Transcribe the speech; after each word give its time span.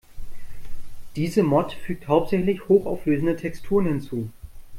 Diese 1.15 1.43
Mod 1.43 1.73
fügt 1.73 2.07
hauptsächlich 2.07 2.67
hochauflösende 2.67 3.35
Texturen 3.35 3.85
hinzu. 3.85 4.31